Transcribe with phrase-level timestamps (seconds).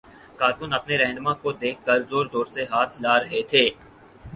[0.39, 3.63] کارکن اپنے راہنما کو دیکھ کر زور زور سے ہاتھ ہلا رہے تھے